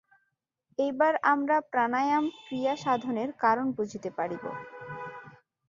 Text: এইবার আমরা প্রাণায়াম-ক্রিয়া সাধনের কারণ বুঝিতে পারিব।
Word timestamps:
এইবার 0.79 1.13
আমরা 1.31 1.57
প্রাণায়াম-ক্রিয়া 1.71 2.73
সাধনের 2.75 3.29
কারণ 3.43 3.65
বুঝিতে 3.77 4.09
পারিব। 4.17 4.43